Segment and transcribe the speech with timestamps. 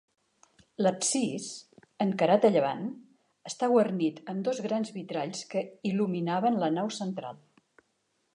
[0.85, 1.49] L'absis,
[2.05, 2.81] encarat a llevant,
[3.51, 7.43] està guarnit amb dos grans vitralls que il·luminaven la nau central.